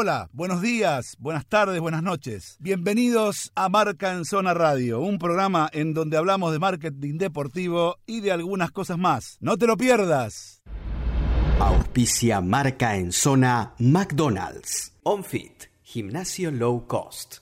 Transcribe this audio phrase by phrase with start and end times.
[0.00, 2.56] Hola, buenos días, buenas tardes, buenas noches.
[2.60, 8.20] Bienvenidos a Marca en Zona Radio, un programa en donde hablamos de marketing deportivo y
[8.20, 9.38] de algunas cosas más.
[9.40, 10.62] No te lo pierdas.
[11.58, 14.94] Auspicia Marca en Zona McDonald's.
[15.02, 17.38] OnFit, gimnasio low cost.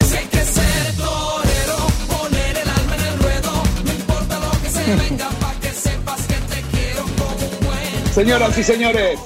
[0.00, 1.76] Hay que ser torero,
[2.08, 3.52] poner el alma en el ruedo,
[3.84, 8.14] no importa lo que se venga, pa' que sepas que te quiero como un buen.
[8.14, 9.20] Señoras y señores,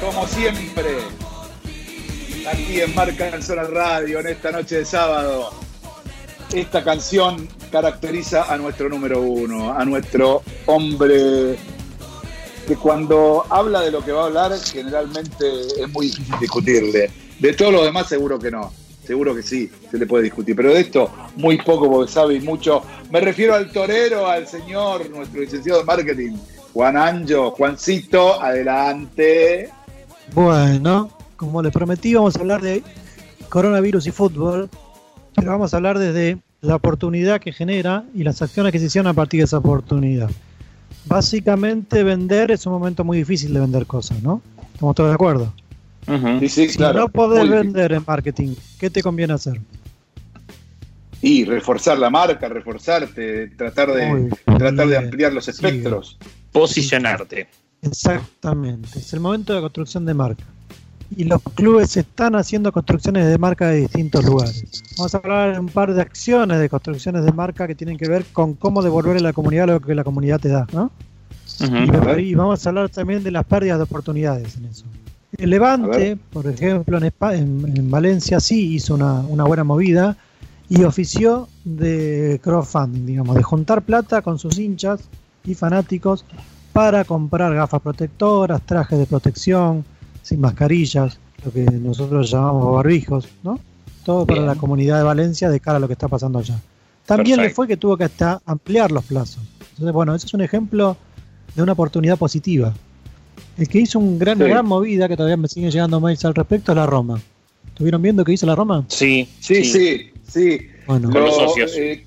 [0.00, 1.23] como siempre,
[2.46, 5.50] aquí en Marca en Zona Radio, en esta noche de sábado,
[6.52, 11.56] esta canción caracteriza a nuestro número uno, a nuestro hombre
[12.66, 15.44] que cuando habla de lo que va a hablar generalmente
[15.78, 17.10] es muy difícil discutirle.
[17.38, 18.72] De todo lo demás seguro que no.
[19.06, 20.56] Seguro que sí, se le puede discutir.
[20.56, 22.82] Pero de esto muy poco porque sabe y mucho.
[23.10, 26.36] Me refiero al torero, al señor, nuestro licenciado de marketing,
[26.72, 27.50] Juan Anjo.
[27.50, 29.70] Juancito, adelante.
[30.32, 32.82] Bueno, como les prometí, vamos a hablar de
[33.48, 34.68] coronavirus y fútbol,
[35.34, 39.08] pero vamos a hablar desde la oportunidad que genera y las acciones que se hicieron
[39.08, 40.30] a partir de esa oportunidad.
[41.06, 44.40] Básicamente vender es un momento muy difícil de vender cosas, ¿no?
[44.72, 45.52] ¿Estamos todos de acuerdo?
[46.40, 47.00] Sí, sí, Si claro.
[47.00, 49.60] no podés vender en marketing, ¿qué te conviene hacer?
[51.22, 56.18] Y reforzar la marca, reforzarte, tratar de, tratar de ampliar los espectros.
[56.52, 57.48] Posicionarte.
[57.80, 60.44] Exactamente, es el momento de construcción de marca.
[61.16, 64.64] Y los clubes están haciendo construcciones de marca de distintos lugares.
[64.96, 68.08] Vamos a hablar de un par de acciones de construcciones de marca que tienen que
[68.08, 70.90] ver con cómo devolver a la comunidad lo que la comunidad te da, ¿no?
[71.84, 71.90] Y,
[72.20, 74.84] y vamos a hablar también de las pérdidas de oportunidades en eso.
[75.36, 80.16] El Levante, por ejemplo, en, Espa- en- en Valencia sí hizo una, una buena movida
[80.68, 85.00] y ofició de crowdfunding, digamos, de juntar plata con sus hinchas
[85.44, 86.24] y fanáticos
[86.72, 89.84] para comprar gafas protectoras, trajes de protección,
[90.24, 93.60] sin mascarillas, lo que nosotros llamamos barbijos, ¿no?
[94.04, 96.58] Todo para la comunidad de Valencia de cara a lo que está pasando allá.
[97.06, 99.42] También le fue que tuvo que hasta ampliar los plazos.
[99.70, 100.96] Entonces, bueno, ese es un ejemplo
[101.54, 102.74] de una oportunidad positiva.
[103.58, 104.44] El que hizo un gran, Sí.
[104.44, 107.20] gran movida, que todavía me siguen llegando mails al respecto, es la Roma.
[107.68, 108.84] ¿Estuvieron viendo qué hizo la Roma?
[108.88, 110.58] Sí, Sí, sí, sí.
[110.86, 111.72] Bueno, Con los Lo- socios.
[111.76, 112.04] eh,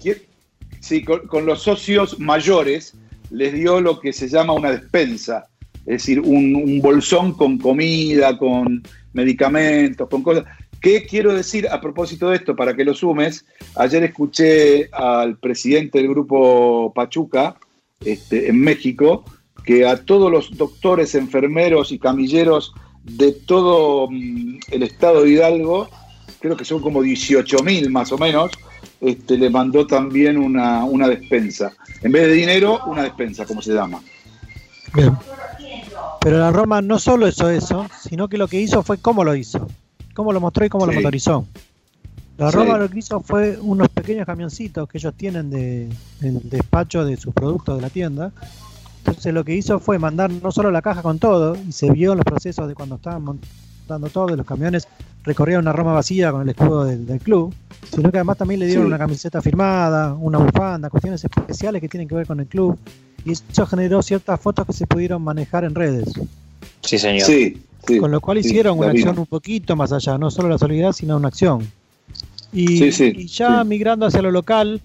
[0.79, 2.94] sí, con, con los socios mayores
[3.29, 5.45] les dio lo que se llama una despensa,
[5.87, 8.83] es decir, un, un bolsón con comida, con
[9.13, 10.43] medicamentos, con cosas.
[10.81, 12.55] ¿Qué quiero decir a propósito de esto?
[12.57, 17.55] Para que lo sumes, ayer escuché al presidente del grupo Pachuca
[18.01, 19.23] este, en México
[19.65, 25.89] que a todos los doctores, enfermeros y camilleros de todo mm, el estado de Hidalgo,
[26.39, 28.51] creo que son como 18 mil más o menos,
[28.99, 31.71] este, le mandó también una, una despensa.
[32.01, 34.01] En vez de dinero, una despensa, como se llama.
[34.93, 35.15] bien.
[36.27, 39.33] Pero la Roma no solo hizo eso, sino que lo que hizo fue cómo lo
[39.33, 39.65] hizo,
[40.13, 41.45] cómo lo mostró y cómo lo motorizó.
[42.38, 42.57] La Sí.
[42.57, 45.88] Roma lo que hizo fue unos pequeños camioncitos que ellos tienen de,
[46.19, 48.33] del despacho de sus productos de la tienda.
[49.05, 52.11] Entonces lo que hizo fue mandar no solo la caja con todo, y se vio
[52.11, 54.85] en los procesos de cuando estaban montando todo, de los camiones
[55.23, 57.53] recorrían una Roma vacía con el escudo del, del club,
[57.89, 58.88] sino que además también le dieron Sí.
[58.88, 62.77] una camiseta firmada, una bufanda, cuestiones especiales que tienen que ver con el club.
[63.27, 66.09] Y eso generó ciertas fotos que se pudieron manejar en redes.
[66.81, 67.25] sí, señor.
[67.27, 67.57] Sí,
[67.88, 67.97] sí.
[67.99, 70.93] Con lo cual sí, hicieron una acción un poquito más allá, no solo la solidaridad,
[70.93, 71.67] sino una acción.
[72.53, 73.67] Y, Sí, sí, y ya sí.
[73.67, 74.81] migrando hacia lo local,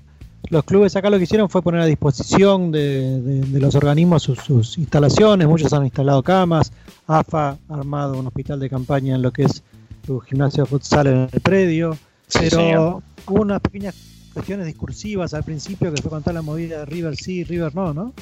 [0.50, 4.24] los clubes acá lo que hicieron fue poner a disposición de, de- de los organismos
[4.24, 6.72] sus, sus instalaciones, muchos han instalado camas,
[7.06, 9.62] AFA ha armado un hospital de campaña en lo que es
[10.04, 13.02] su gimnasio de futsal en el predio, Sí, pero señor.
[13.28, 13.94] hubo unas pequeñas
[14.34, 18.12] cuestiones discursivas al principio que fue contar la movida de River sí, River no, ¿no?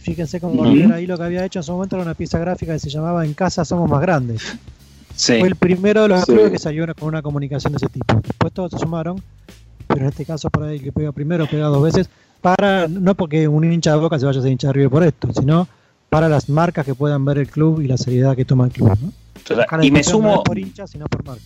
[0.00, 0.64] Fíjense cómo Ujú.
[0.72, 2.90] River ahí lo que había hecho en su momento era una pieza gráfica que se
[2.90, 4.42] llamaba En casa somos más grandes.
[5.14, 5.38] Sí.
[5.38, 6.34] Fue el primero de los Sí.
[6.50, 8.14] que salió con una comunicación de ese tipo.
[8.22, 9.22] Después todos se sumaron,
[9.86, 12.08] pero en este caso para el que pega primero pega dos veces,
[12.40, 15.02] para no porque un hincha de boca se vaya a ser hincha de River por
[15.04, 15.68] esto, sino
[16.08, 18.96] para las marcas que puedan ver el club y la seriedad que toma el club.
[19.00, 19.12] ¿no?
[19.82, 21.44] Y me no sumo, es por hinchas, sino por marcas.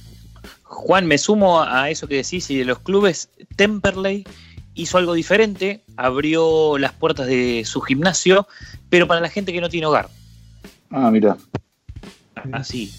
[0.63, 4.25] Juan, me sumo a eso que decís y de los clubes, Temperley
[4.77, 8.47] hizo algo diferente, abrió las puertas de su gimnasio,
[8.89, 10.09] pero para la gente que no tiene hogar.
[10.91, 11.37] Ah, mira.
[12.53, 12.93] Así.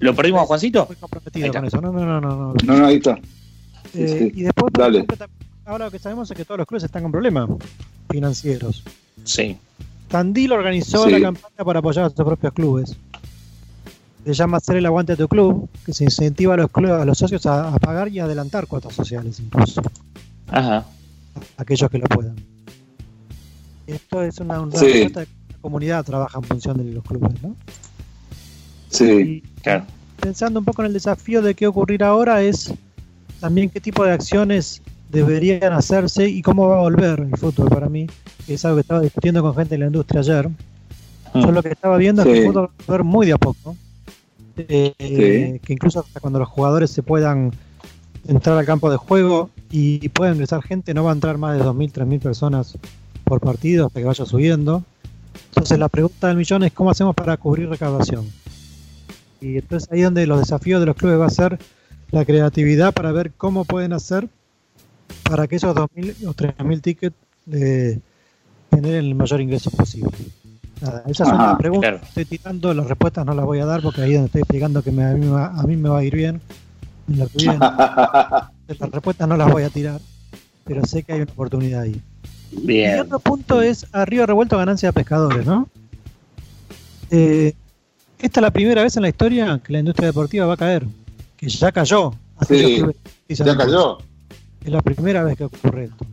[0.00, 0.88] ¿Lo perdimos a Juancito?
[0.98, 1.80] Comprometido con eso.
[1.80, 2.30] No, no, no, no.
[2.30, 2.54] no.
[2.64, 3.18] No, no, ahí está.
[3.94, 4.40] Eh, sí.
[4.40, 4.72] Y después,
[5.64, 7.48] ahora lo que sabemos es que todos los clubes están con problemas
[8.10, 8.82] financieros.
[9.24, 9.56] Sí.
[10.08, 11.12] Tandil organizó Sí.
[11.12, 12.96] la campaña para apoyar a sus propios clubes.
[14.24, 17.04] Se llama Hacer el aguante a tu club, que se incentiva a los, clubes, a
[17.04, 19.82] los socios a, a pagar y adelantar cuotas sociales, incluso,
[20.52, 20.84] Ajá.
[21.56, 22.36] aquellos que lo puedan.
[23.86, 24.86] Esto es una, una Sí.
[24.86, 27.56] respuesta de que la comunidad trabaja en función de los clubes, ¿no?
[28.90, 29.04] Sí.
[29.04, 29.84] Y Claro.
[30.20, 32.72] pensando un poco en el desafío de qué ocurrir ahora es
[33.40, 37.88] también qué tipo de acciones deberían hacerse y cómo va a volver el fútbol para
[37.88, 38.06] mí.
[38.46, 40.48] que Es algo que estaba discutiendo con gente de la industria ayer.
[41.34, 43.38] Yo lo que estaba viendo es que el fútbol va a volver muy de a
[43.38, 43.76] poco.
[44.56, 45.60] Eh, Sí.
[45.60, 47.52] Que incluso hasta cuando los jugadores se puedan
[48.26, 51.64] entrar al campo de juego y, pueda ingresar gente, no va a entrar más de
[51.64, 52.76] 2.000, 3.000 personas
[53.24, 54.84] por partido hasta que vaya subiendo.
[55.50, 58.26] Entonces la pregunta del millón es cómo hacemos para cubrir recaudación.
[59.40, 61.58] Y entonces ahí donde los desafíos de los clubes va a ser
[62.10, 64.28] la creatividad para ver cómo pueden hacer
[65.24, 67.16] para que esos 2.000 o 3.000 tickets
[67.50, 67.98] eh,
[68.70, 70.10] generen el mayor ingreso posible.
[70.80, 72.00] Nada, esa es Ajá, una pregunta claro.
[72.00, 74.82] que estoy tirando, las respuestas no las voy a dar porque ahí donde estoy explicando
[74.82, 76.40] que me- a, mí, a mí me va a ir bien.
[77.08, 77.28] En lo.
[78.68, 80.00] Las respuestas no las voy a tirar,
[80.64, 82.00] pero sé que hay una oportunidad ahí.
[82.52, 83.00] Y Bien.
[83.00, 85.68] otro punto es a Río Revuelto ganancia de pescadores, ¿no?
[87.10, 87.54] Eh,
[88.18, 90.86] esta es la primera vez en la historia que la industria deportiva va a caer,
[91.36, 92.14] que ya cayó.
[92.46, 92.82] Sí,
[93.28, 93.98] ya cayó.
[94.64, 96.06] Es la primera vez que ocurre esto.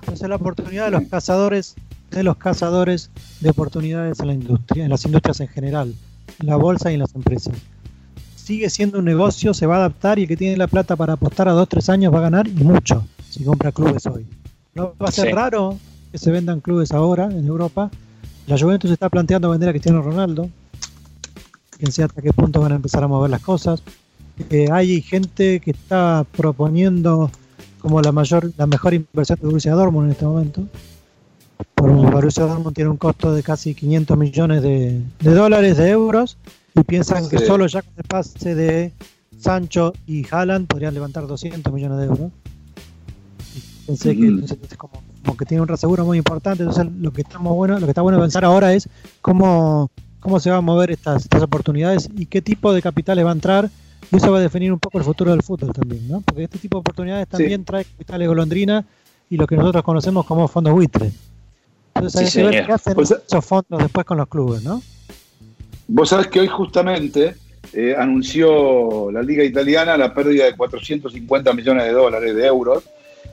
[0.00, 1.74] Entonces la oportunidad de los cazadores,
[2.10, 5.94] de los cazadores de oportunidades en la industria, en las industrias en general,
[6.40, 7.54] en la bolsa y en las empresas.
[8.46, 11.14] Sigue siendo un negocio, se va a adaptar y el que tiene la plata para
[11.14, 14.24] apostar a dos, tres años va a ganar y mucho si compra clubes hoy.
[14.72, 15.32] No va a ser Sí.
[15.32, 15.76] raro
[16.12, 17.90] que se vendan clubes ahora en Europa.
[18.46, 20.48] La Juventus está planteando vender a Cristiano Ronaldo.
[21.76, 23.82] Quién sé hasta qué punto van a empezar a mover las cosas.
[24.50, 27.32] Eh, hay gente que está proponiendo
[27.80, 30.62] como la mayor, la mejor inversión de Borussia Dortmund en este momento.
[31.74, 36.36] Por Borussia Dortmund tiene un costo de casi 500 millones de, de dólares, de euros,
[36.76, 38.92] y piensan que solo ya con el pase de
[39.38, 42.30] Sancho y Haaland podrían levantar 200 millones de euros.
[43.54, 46.62] Y pensé que entonces es como, como que tiene un reaseguro muy importante.
[46.62, 48.88] Entonces lo que estamos bueno, lo que está bueno pensar ahora es
[49.22, 49.90] cómo,
[50.20, 53.34] cómo se van a mover estas, estas oportunidades y qué tipo de capitales va a
[53.34, 53.70] entrar.
[54.12, 56.20] Y eso va a definir un poco el futuro del fútbol también, ¿no?
[56.20, 58.84] Porque este tipo de oportunidades también trae capitales golondrina
[59.28, 61.10] y lo que nosotros conocemos como fondos buitre.
[61.94, 64.80] Entonces hay Sí, que ver qué hacen Pues, esos fondos después con los clubes, ¿no?
[65.88, 67.34] Vos sabés que hoy justamente
[67.72, 72.84] eh, anunció la Liga Italiana la pérdida de 450 millones de dólares, de euros,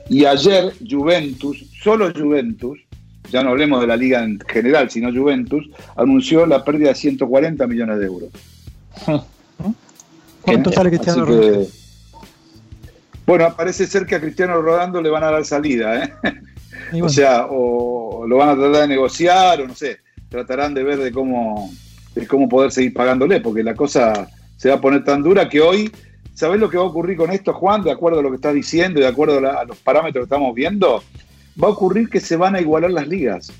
[0.08, 2.78] y ayer Juventus, solo Juventus,
[3.30, 7.66] ya no hablemos de la liga en general, sino Juventus, anunció la pérdida de 140
[7.66, 8.28] millones de euros.
[10.42, 11.66] ¿Cuánto sale Cristiano Ronaldo?
[13.26, 16.12] bueno, parece ser que a Cristiano Ronaldo le van a dar salida, ¿eh?
[17.02, 19.98] O sea, o lo van a tratar de negociar, o no sé,
[20.28, 21.72] tratarán de ver de cómo,
[22.14, 25.60] de cómo poder seguir pagándole, porque la cosa se va a poner tan dura que
[25.60, 25.90] hoy,
[26.32, 27.82] ¿sabés lo que va a ocurrir con esto, Juan?
[27.82, 30.34] De acuerdo a lo que estás diciendo y de acuerdo a, a los parámetros que
[30.34, 31.02] estamos viendo,
[31.62, 33.52] va a ocurrir que se van a igualar las ligas,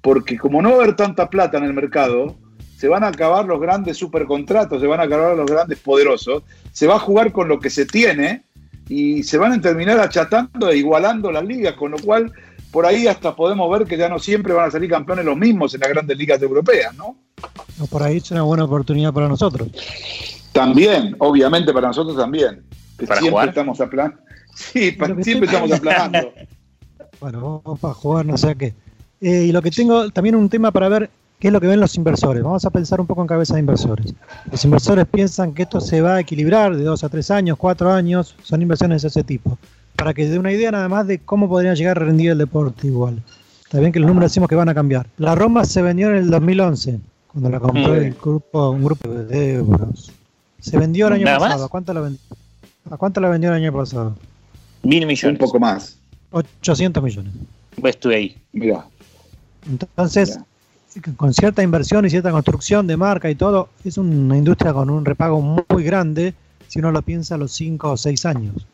[0.00, 2.36] porque como no va a haber tanta plata en el mercado,
[2.80, 6.86] se van a acabar los grandes supercontratos, se van a acabar los grandes poderosos, se
[6.86, 8.44] va a jugar con lo que se tiene
[8.88, 12.32] y se van a terminar achatando e igualando las ligas, con lo cual
[12.72, 15.74] por ahí hasta podemos ver que ya no siempre van a salir campeones los mismos
[15.74, 17.18] en las grandes ligas europeas, ¿no?
[17.78, 19.68] No, por ahí es una buena oportunidad para nosotros.
[20.52, 22.62] También, obviamente para nosotros también,
[22.98, 23.48] que ¿Para siempre jugar?
[23.48, 24.20] estamos aplanando.
[24.52, 26.32] Sí, siempre estamos aplanando.
[27.20, 28.74] Bueno, vamos para jugar, no sé a qué.
[29.20, 31.78] Eh, y lo que tengo también un tema para ver qué es lo que ven
[31.80, 32.42] los inversores.
[32.42, 34.14] Vamos a pensar un poco en cabeza de inversores.
[34.50, 37.92] Los inversores piensan que esto se va a equilibrar de dos a tres años, cuatro
[37.92, 39.58] años, son inversiones de ese tipo.
[39.96, 42.86] Para que dé una idea nada más de cómo podrían llegar a rendir el deporte
[42.86, 43.22] igual.
[43.64, 45.06] Está bien que los números decimos que van a cambiar.
[45.18, 47.00] La Roma se vendió en el 2011,
[47.32, 47.96] cuando la compró Mm.
[47.96, 50.12] el grupo, un grupo de euros.
[50.60, 51.58] Se vendió el año ¿Nada pasado.
[51.60, 51.66] más?
[51.66, 52.20] ¿A cuánto la vendió?
[52.90, 54.16] ¿A cuánto la vendió el año pasado?
[54.82, 55.38] Mil Un millones.
[55.38, 55.96] poco más.
[56.32, 57.32] 800 millones.
[57.80, 58.36] Pues estuve ahí.
[58.52, 58.84] Mirá.
[59.68, 60.38] Entonces,
[61.16, 65.04] con cierta inversión y cierta construcción de marca y todo, es una industria con un
[65.04, 66.34] repago muy grande
[66.68, 68.66] si uno lo piensa a los 5 o 6 años.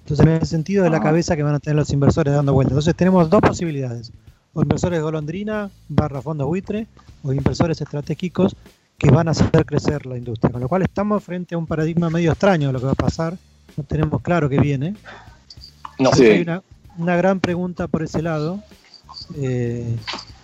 [0.00, 1.02] Entonces, en el sentido de la Ah.
[1.02, 2.72] cabeza que van a tener los inversores dando vueltas.
[2.72, 4.10] Entonces, tenemos dos posibilidades:
[4.52, 6.86] o inversores golondrina, barra fondos buitre,
[7.22, 8.56] o inversores estratégicos
[8.98, 10.50] que van a hacer crecer la industria.
[10.52, 12.96] Con lo cual, estamos frente a un paradigma medio extraño de lo que va a
[12.96, 13.36] pasar.
[13.76, 14.94] No tenemos claro qué viene.
[15.98, 16.12] No.
[16.12, 16.24] Sí.
[16.24, 16.62] Hay una,
[16.98, 18.60] una gran pregunta por ese lado.
[19.36, 19.96] Eh,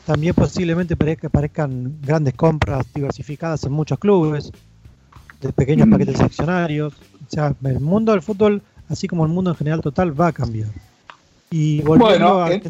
[0.07, 4.53] también posiblemente parezca, parezcan grandes compras diversificadas en muchos clubes,
[5.41, 5.91] de pequeños Mm.
[5.91, 6.95] paquetes accionarios.
[6.95, 10.33] O sea, el mundo del fútbol, así como el mundo en general total, va a
[10.33, 10.69] cambiar.
[11.51, 12.63] Y volviendo Bueno, a eh.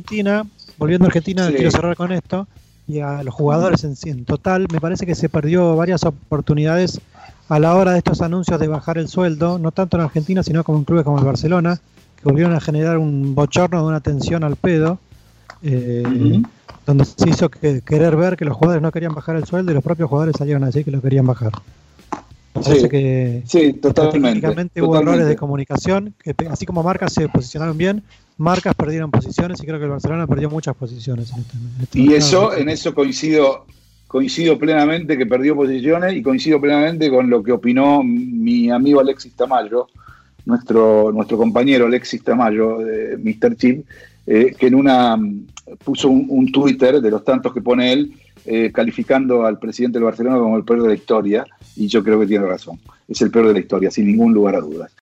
[0.78, 1.54] Volviendo a Argentina, Sí.
[1.54, 2.46] quiero cerrar con esto,
[2.88, 7.00] y a los jugadores en, en total, me parece que se perdió varias oportunidades
[7.48, 10.64] a la hora de estos anuncios de bajar el sueldo, no tanto en Argentina, sino
[10.64, 11.80] como en clubes como el Barcelona,
[12.16, 14.98] que volvieron a generar un bochorno de una tensión al pedo,
[15.62, 16.42] eh,
[16.86, 19.74] donde se hizo que, querer ver que los jugadores no querían bajar el sueldo y
[19.74, 21.52] los propios jugadores salieron a decir que lo querían bajar.
[22.62, 22.88] Sí.
[22.88, 24.20] que Sí, totalmente.
[24.28, 25.12] técnicamente hubo totalmente.
[25.12, 28.02] errores de comunicación, que así como marcas se posicionaron bien,
[28.38, 31.32] marcas perdieron posiciones y creo que el Barcelona perdió muchas posiciones.
[31.32, 32.18] En este, en este Y mercado.
[32.18, 33.66] eso, en eso coincido,
[34.06, 39.34] coincido plenamente que perdió posiciones y coincido plenamente con lo que opinó mi amigo Alexis
[39.34, 39.88] Tamayo,
[40.44, 43.56] nuestro, nuestro compañero Alexis Tamayo, de Mr.
[43.56, 43.84] Chip,
[44.26, 45.46] eh, que en una mm,
[45.84, 48.12] puso un, un Twitter de los tantos que pone él,
[48.46, 52.20] eh, calificando al presidente del Barcelona como el peor de la historia, y yo creo
[52.20, 52.78] que tiene razón.
[53.08, 54.92] Es el peor de la historia, sin ningún lugar a dudas.